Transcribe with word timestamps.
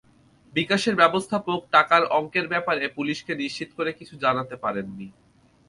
বিকাশের 0.53 0.95
ব্যবস্থাপক 0.95 1.59
টাকার 1.71 2.03
অঙ্কের 2.11 2.45
ব্যাপারে 2.47 2.83
পুলিশকে 2.87 3.33
নিশ্চিত 3.35 3.69
করে 3.77 3.91
কিছু 3.93 4.15
জানাতে 4.17 4.55
পারেননি। 4.55 5.07